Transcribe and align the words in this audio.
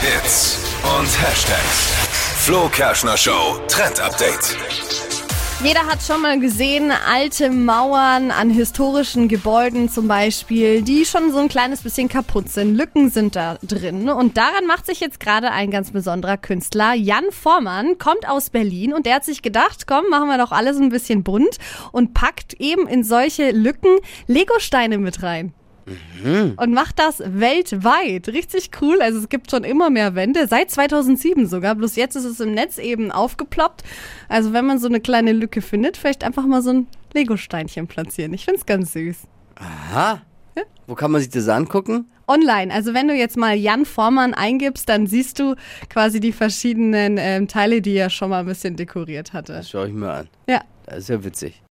Hits 0.00 0.58
und 0.82 1.06
Hashtags. 1.22 1.92
Flo 2.38 2.70
Kerschner 2.70 3.18
Show 3.18 3.58
Trend 3.68 4.00
Update. 4.00 4.56
Jeder 5.62 5.86
hat 5.86 6.00
schon 6.00 6.22
mal 6.22 6.40
gesehen, 6.40 6.90
alte 6.90 7.50
Mauern 7.50 8.30
an 8.30 8.48
historischen 8.48 9.28
Gebäuden 9.28 9.90
zum 9.90 10.08
Beispiel, 10.08 10.80
die 10.80 11.04
schon 11.04 11.32
so 11.32 11.38
ein 11.38 11.48
kleines 11.48 11.82
bisschen 11.82 12.08
kaputt 12.08 12.48
sind. 12.48 12.76
Lücken 12.76 13.10
sind 13.10 13.36
da 13.36 13.58
drin. 13.62 14.08
Und 14.08 14.38
daran 14.38 14.66
macht 14.66 14.86
sich 14.86 15.00
jetzt 15.00 15.20
gerade 15.20 15.50
ein 15.50 15.70
ganz 15.70 15.90
besonderer 15.90 16.38
Künstler. 16.38 16.94
Jan 16.94 17.30
Vormann 17.30 17.98
kommt 17.98 18.26
aus 18.26 18.48
Berlin 18.48 18.94
und 18.94 19.04
der 19.04 19.16
hat 19.16 19.26
sich 19.26 19.42
gedacht, 19.42 19.86
komm, 19.86 20.08
machen 20.08 20.28
wir 20.28 20.38
doch 20.38 20.50
alles 20.52 20.78
ein 20.78 20.88
bisschen 20.88 21.22
bunt 21.24 21.58
und 21.92 22.14
packt 22.14 22.54
eben 22.54 22.88
in 22.88 23.04
solche 23.04 23.50
Lücken 23.50 23.98
Legosteine 24.26 24.96
mit 24.96 25.22
rein. 25.22 25.52
Und 26.56 26.72
macht 26.72 26.98
das 26.98 27.22
weltweit. 27.24 28.28
Richtig 28.28 28.70
cool. 28.80 29.00
Also 29.00 29.18
es 29.18 29.28
gibt 29.28 29.50
schon 29.50 29.64
immer 29.64 29.90
mehr 29.90 30.14
Wände. 30.14 30.46
Seit 30.46 30.70
2007 30.70 31.46
sogar. 31.46 31.74
Bloß 31.74 31.96
jetzt 31.96 32.16
ist 32.16 32.24
es 32.24 32.40
im 32.40 32.52
Netz 32.52 32.78
eben 32.78 33.10
aufgeploppt. 33.10 33.82
Also 34.28 34.52
wenn 34.52 34.66
man 34.66 34.78
so 34.78 34.88
eine 34.88 35.00
kleine 35.00 35.32
Lücke 35.32 35.62
findet, 35.62 35.96
vielleicht 35.96 36.24
einfach 36.24 36.46
mal 36.46 36.62
so 36.62 36.70
ein 36.70 36.86
Lego-Steinchen 37.14 37.86
platzieren. 37.86 38.32
Ich 38.34 38.44
find's 38.44 38.66
ganz 38.66 38.92
süß. 38.92 39.18
Aha. 39.56 40.22
Wo 40.86 40.94
kann 40.94 41.10
man 41.10 41.20
sich 41.20 41.30
das 41.30 41.48
angucken? 41.48 42.10
Online. 42.26 42.72
Also 42.72 42.94
wenn 42.94 43.08
du 43.08 43.14
jetzt 43.14 43.36
mal 43.36 43.54
Jan 43.54 43.84
Vormann 43.84 44.34
eingibst, 44.34 44.88
dann 44.88 45.06
siehst 45.06 45.38
du 45.38 45.54
quasi 45.88 46.20
die 46.20 46.32
verschiedenen 46.32 47.16
ähm, 47.18 47.48
Teile, 47.48 47.80
die 47.80 47.96
er 47.96 48.10
schon 48.10 48.30
mal 48.30 48.40
ein 48.40 48.46
bisschen 48.46 48.76
dekoriert 48.76 49.32
hatte. 49.32 49.54
Das 49.54 49.70
schaue 49.70 49.88
ich 49.88 49.94
mir 49.94 50.10
an. 50.10 50.28
Ja. 50.48 50.62
Das 50.86 50.98
ist 50.98 51.08
ja 51.08 51.22
witzig. 51.24 51.58